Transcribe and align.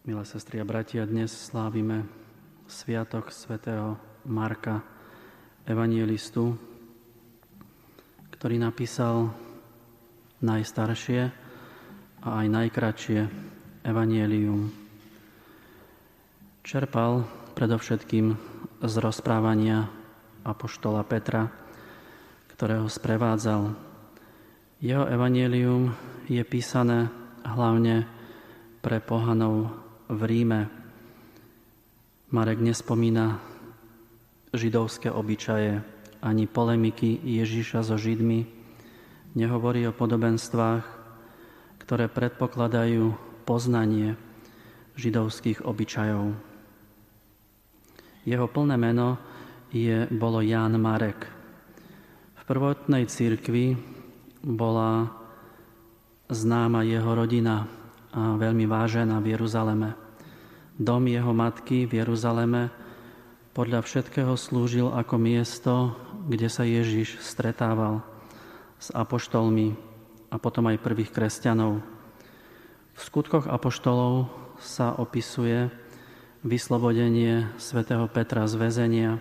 Milé 0.00 0.24
sestry 0.24 0.56
a 0.56 0.64
bratia, 0.64 1.04
dnes 1.04 1.28
slávime 1.28 2.08
Sviatok 2.64 3.28
svätého 3.28 4.00
Marka, 4.24 4.80
evangelistu, 5.68 6.56
ktorý 8.32 8.56
napísal 8.56 9.28
najstaršie 10.40 11.28
a 12.24 12.28
aj 12.32 12.46
najkračšie 12.48 13.20
evanielium. 13.84 14.72
Čerpal 16.64 17.28
predovšetkým 17.52 18.26
z 18.80 18.94
rozprávania 19.04 19.84
apoštola 20.48 21.04
Petra, 21.04 21.52
ktorého 22.56 22.88
sprevádzal. 22.88 23.76
Jeho 24.80 25.04
evanielium 25.04 25.92
je 26.24 26.40
písané 26.40 27.12
hlavne 27.44 28.08
pre 28.80 28.96
pohanov 29.04 29.89
v 30.10 30.20
Ríme. 30.26 30.66
Marek 32.34 32.58
nespomína 32.58 33.38
židovské 34.50 35.06
obyčaje 35.06 35.86
ani 36.18 36.50
polemiky 36.50 37.22
Ježíša 37.22 37.86
so 37.86 37.94
Židmi, 37.94 38.42
nehovorí 39.38 39.86
o 39.86 39.94
podobenstvách, 39.94 40.82
ktoré 41.86 42.10
predpokladajú 42.10 43.14
poznanie 43.46 44.18
židovských 44.98 45.62
obyčajov. 45.62 46.34
Jeho 48.26 48.46
plné 48.50 48.76
meno 48.76 49.16
je, 49.70 50.10
bolo 50.10 50.42
Ján 50.42 50.74
Marek. 50.76 51.24
V 52.36 52.42
prvotnej 52.44 53.06
církvi 53.06 53.78
bola 54.42 55.08
známa 56.28 56.82
jeho 56.82 57.10
rodina, 57.14 57.80
a 58.10 58.34
veľmi 58.34 58.66
vážená 58.66 59.22
v 59.22 59.38
Jeruzaleme. 59.38 60.09
Dom 60.80 61.04
jeho 61.12 61.36
matky 61.36 61.84
v 61.84 62.00
Jeruzaleme 62.00 62.72
podľa 63.52 63.84
všetkého 63.84 64.32
slúžil 64.32 64.88
ako 64.88 65.20
miesto, 65.20 65.92
kde 66.24 66.48
sa 66.48 66.64
Ježiš 66.64 67.20
stretával 67.20 68.00
s 68.80 68.88
apoštolmi 68.88 69.76
a 70.32 70.40
potom 70.40 70.72
aj 70.72 70.80
prvých 70.80 71.12
kresťanov. 71.12 71.84
V 72.96 73.00
skutkoch 73.04 73.44
apoštolov 73.44 74.32
sa 74.56 74.96
opisuje 74.96 75.68
vyslobodenie 76.48 77.52
svätého 77.60 78.08
Petra 78.08 78.48
z 78.48 78.56
väzenia, 78.56 79.20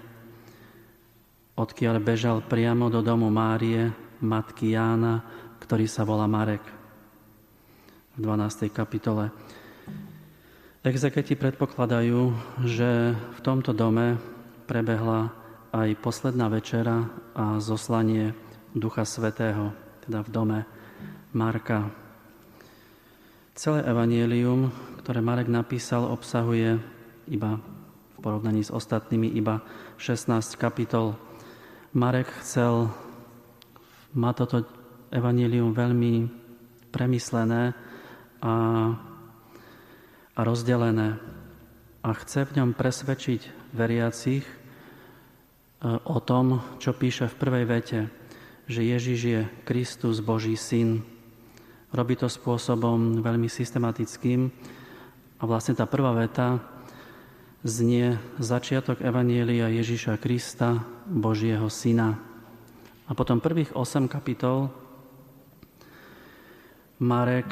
odkiaľ 1.60 2.00
bežal 2.00 2.40
priamo 2.40 2.88
do 2.88 3.04
domu 3.04 3.28
Márie, 3.28 3.92
matky 4.24 4.80
Jána, 4.80 5.28
ktorý 5.60 5.92
sa 5.92 6.08
volá 6.08 6.24
Marek 6.24 6.64
v 8.16 8.24
12. 8.24 8.72
kapitole. 8.72 9.59
Exeketi 10.90 11.38
predpokladajú, 11.38 12.34
že 12.66 13.14
v 13.14 13.40
tomto 13.46 13.78
dome 13.78 14.18
prebehla 14.66 15.30
aj 15.70 15.94
posledná 16.02 16.50
večera 16.50 17.06
a 17.38 17.62
zoslanie 17.62 18.34
Ducha 18.74 19.06
Svetého, 19.06 19.70
teda 20.10 20.26
v 20.26 20.30
dome 20.34 20.60
Marka. 21.30 21.94
Celé 23.54 23.86
evanielium, 23.86 24.74
ktoré 25.06 25.22
Marek 25.22 25.46
napísal, 25.46 26.10
obsahuje 26.10 26.82
iba 27.30 27.62
v 27.62 28.18
porovnaní 28.26 28.66
s 28.66 28.74
ostatnými 28.74 29.30
iba 29.38 29.62
16 30.02 30.58
kapitol. 30.58 31.14
Marek 31.94 32.34
chcel, 32.42 32.90
má 34.18 34.34
toto 34.34 34.66
evanielium 35.14 35.70
veľmi 35.70 36.26
premyslené, 36.90 37.78
a, 38.42 38.54
a 40.40 40.48
rozdelené. 40.48 41.20
A 42.00 42.16
chce 42.16 42.48
v 42.48 42.64
ňom 42.64 42.72
presvedčiť 42.72 43.76
veriacich 43.76 44.48
e, 44.48 44.56
o 46.08 46.18
tom, 46.24 46.64
čo 46.80 46.96
píše 46.96 47.28
v 47.28 47.36
prvej 47.36 47.66
vete, 47.68 48.00
že 48.72 48.88
Ježiš 48.88 49.20
je 49.20 49.42
Kristus, 49.68 50.24
Boží 50.24 50.56
syn. 50.56 51.04
Robí 51.92 52.16
to 52.16 52.32
spôsobom 52.32 53.20
veľmi 53.20 53.52
systematickým 53.52 54.48
a 55.40 55.44
vlastne 55.44 55.76
tá 55.76 55.84
prvá 55.84 56.16
veta 56.16 56.64
znie 57.68 58.16
začiatok 58.40 59.04
Evanielia 59.04 59.68
Ježiša 59.68 60.16
Krista, 60.24 60.80
Božieho 61.04 61.68
syna. 61.68 62.16
A 63.10 63.12
potom 63.12 63.44
prvých 63.44 63.76
8 63.76 64.08
kapitol 64.08 64.72
Marek 67.04 67.52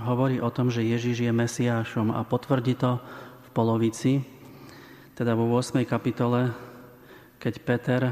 hovorí 0.00 0.42
o 0.42 0.50
tom, 0.50 0.70
že 0.70 0.82
Ježiš 0.82 1.22
je 1.22 1.32
Mesiášom 1.32 2.10
a 2.10 2.26
potvrdí 2.26 2.74
to 2.74 2.98
v 3.46 3.48
polovici, 3.54 4.12
teda 5.14 5.38
vo 5.38 5.46
8. 5.46 5.86
kapitole, 5.86 6.50
keď 7.38 7.54
Peter 7.62 8.02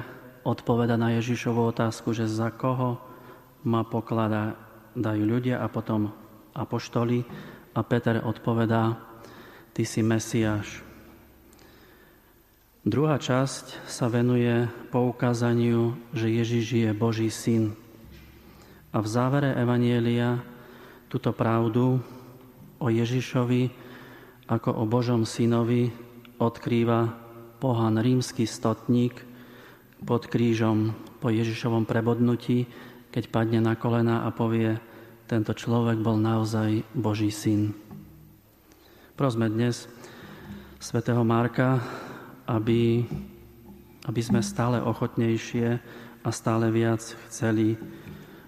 odpoveda 0.46 0.94
na 0.94 1.18
Ježišovú 1.18 1.74
otázku, 1.74 2.14
že 2.14 2.30
za 2.30 2.54
koho 2.54 2.98
ma 3.66 3.82
poklada 3.82 4.54
dajú 4.94 5.24
ľudia 5.26 5.58
a 5.58 5.66
potom 5.66 6.14
apoštoli 6.54 7.24
a 7.72 7.80
Peter 7.82 8.20
odpovedá, 8.22 8.98
ty 9.72 9.82
si 9.82 10.04
Mesiáš. 10.04 10.84
Druhá 12.82 13.14
časť 13.16 13.86
sa 13.86 14.10
venuje 14.10 14.66
poukázaniu, 14.90 15.94
že 16.10 16.26
Ježiš 16.26 16.66
je 16.82 16.90
Boží 16.90 17.30
syn. 17.30 17.78
A 18.90 18.98
v 18.98 19.06
závere 19.06 19.54
Evanielia 19.54 20.42
túto 21.12 21.28
pravdu 21.36 22.00
o 22.80 22.88
Ježišovi 22.88 23.68
ako 24.48 24.80
o 24.80 24.88
Božom 24.88 25.28
synovi 25.28 25.92
odkrýva 26.40 27.12
pohan 27.60 28.00
rímsky 28.00 28.48
stotník 28.48 29.20
pod 30.08 30.24
krížom 30.32 30.96
po 31.20 31.28
Ježišovom 31.28 31.84
prebodnutí, 31.84 32.64
keď 33.12 33.28
padne 33.28 33.60
na 33.60 33.76
kolena 33.76 34.24
a 34.24 34.32
povie, 34.32 34.80
tento 35.28 35.52
človek 35.52 36.00
bol 36.00 36.16
naozaj 36.16 36.80
Boží 36.96 37.28
syn. 37.28 37.76
Prosme 39.12 39.52
dnes 39.52 39.92
svätého 40.80 41.20
Marka, 41.28 41.78
aby, 42.48 43.04
aby 44.08 44.20
sme 44.24 44.40
stále 44.40 44.80
ochotnejšie 44.80 45.76
a 46.24 46.28
stále 46.32 46.72
viac 46.72 47.04
chceli 47.28 47.76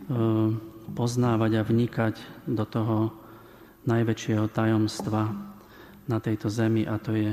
uh, 0.08 0.74
poznávať 0.93 1.61
a 1.61 1.67
vnikať 1.67 2.15
do 2.45 2.69
toho 2.69 3.17
najväčšieho 3.89 4.49
tajomstva 4.53 5.33
na 6.05 6.19
tejto 6.21 6.53
zemi 6.53 6.84
a 6.84 7.00
to 7.00 7.17
je 7.17 7.33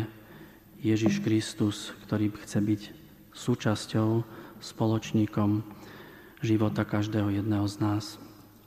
Ježiš 0.82 1.20
Kristus, 1.20 1.92
ktorý 2.08 2.32
chce 2.42 2.60
byť 2.64 2.82
súčasťou, 3.36 4.10
spoločníkom 4.62 5.66
života 6.46 6.86
každého 6.86 7.34
jedného 7.34 7.66
z 7.66 7.76
nás. 7.82 8.06